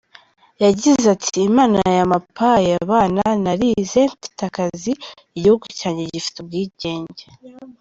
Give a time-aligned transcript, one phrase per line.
[0.63, 4.91] Yagize ati “Imana yamapaye abana, narize, mfite akazi,
[5.37, 7.23] iguhugu cyanjye gifite ubwigenge”.